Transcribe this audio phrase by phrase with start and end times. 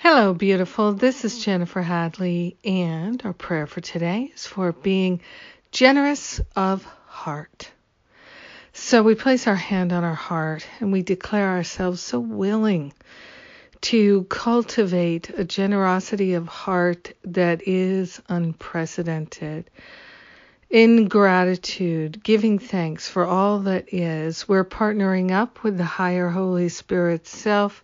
[0.00, 0.92] Hello, beautiful.
[0.92, 5.22] This is Jennifer Hadley, and our prayer for today is for being
[5.72, 7.68] generous of heart.
[8.72, 12.92] So we place our hand on our heart and we declare ourselves so willing
[13.80, 19.68] to cultivate a generosity of heart that is unprecedented.
[20.70, 26.68] In gratitude, giving thanks for all that is, we're partnering up with the higher Holy
[26.68, 27.82] Spirit self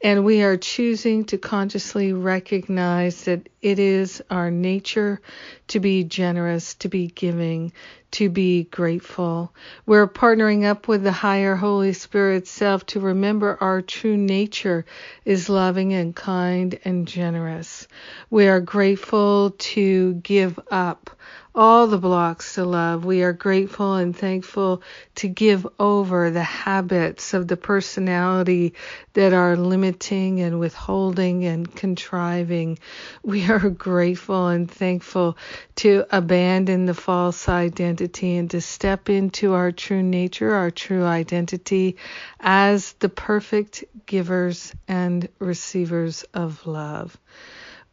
[0.00, 5.20] and we are choosing to consciously recognize that it is our nature
[5.68, 7.72] to be generous, to be giving,
[8.12, 9.52] to be grateful.
[9.86, 14.84] We're partnering up with the higher Holy Spirit self to remember our true nature
[15.24, 17.88] is loving and kind and generous.
[18.30, 21.10] We are grateful to give up
[21.58, 23.04] all the blocks to love.
[23.04, 24.80] We are grateful and thankful
[25.16, 28.74] to give over the habits of the personality
[29.14, 32.78] that are limiting and withholding and contriving.
[33.24, 35.36] We are grateful and thankful
[35.76, 41.96] to abandon the false identity and to step into our true nature, our true identity
[42.38, 47.18] as the perfect givers and receivers of love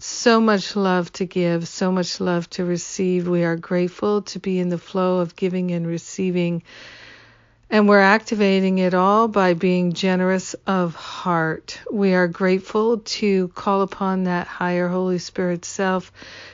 [0.00, 3.26] so much love to give, so much love to receive.
[3.26, 6.62] We are grateful to be in the flow of giving and receiving.
[7.68, 11.80] And we're activating it all by being generous of heart.
[11.90, 16.12] We are grateful to call upon that higher Holy Spirit self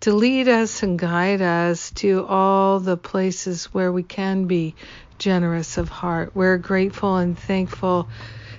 [0.00, 4.74] to lead us and guide us to all the places where we can be
[5.18, 6.32] generous of heart.
[6.34, 8.08] We're grateful and thankful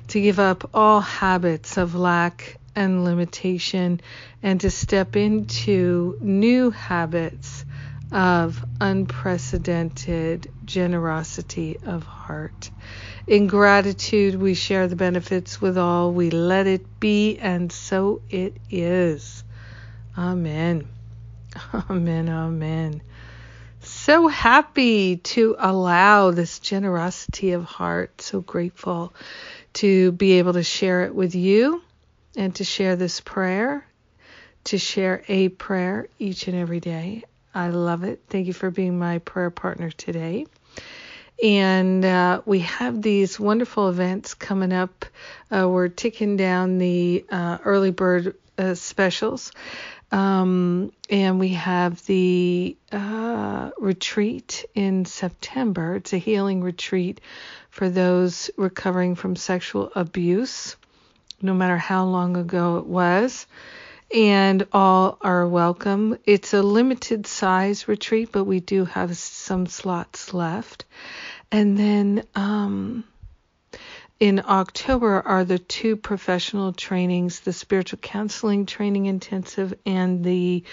[0.09, 4.00] to give up all habits of lack and limitation
[4.44, 7.66] and to step into new habits
[8.11, 12.70] of unprecedented generosity of heart.
[13.25, 16.14] In gratitude, we share the benefits with all.
[16.14, 19.44] We let it be, and so it is.
[20.16, 20.88] Amen.
[21.89, 22.30] Amen.
[22.30, 23.02] Amen.
[23.80, 28.21] So happy to allow this generosity of heart.
[28.21, 29.16] So grateful
[29.73, 31.82] to be able to share it with you
[32.37, 33.86] and to share this prayer,
[34.65, 37.23] to share a prayer each and every day.
[37.53, 38.21] I love it.
[38.30, 40.45] Thank you for being my prayer partner today.
[41.43, 45.05] And uh, we have these wonderful events coming up.
[45.52, 49.52] Uh, we're ticking down the uh, early bird uh, specials.
[50.11, 55.95] Um, and we have the uh, retreat in September.
[55.95, 57.19] It's a healing retreat
[57.69, 60.75] for those recovering from sexual abuse
[61.42, 63.45] no matter how long ago it was.
[64.14, 66.17] And all are welcome.
[66.25, 70.86] It's a limited size retreat, but we do have some slots left.
[71.52, 73.03] And then um,
[74.20, 80.64] in October are the two professional trainings the spiritual counseling training intensive and the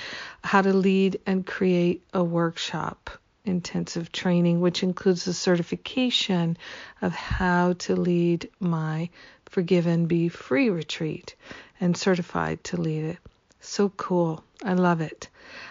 [0.43, 3.11] how to lead and create a workshop
[3.45, 6.57] intensive training, which includes the certification
[7.03, 9.11] of how to lead my
[9.47, 11.37] Forgive and Be Free retreat
[11.81, 13.19] and certified to lead it.
[13.61, 14.43] So cool.
[14.63, 15.29] I love it.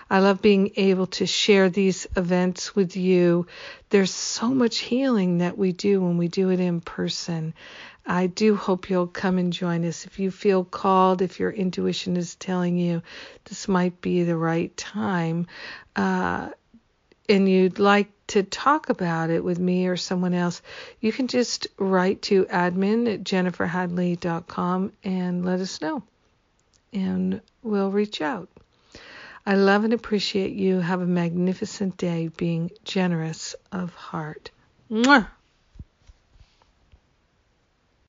[0.09, 3.47] I love being able to share these events with you.
[3.89, 7.53] There's so much healing that we do when we do it in person.
[8.05, 10.05] I do hope you'll come and join us.
[10.05, 13.01] If you feel called, if your intuition is telling you
[13.45, 15.47] this might be the right time,
[15.95, 16.49] uh,
[17.29, 20.61] and you'd like to talk about it with me or someone else,
[20.99, 26.03] you can just write to admin at jenniferhadley.com and let us know.
[26.91, 28.49] And we'll reach out.
[29.45, 30.79] I love and appreciate you.
[30.79, 34.51] Have a magnificent day being generous of heart.
[34.89, 35.27] Mwah!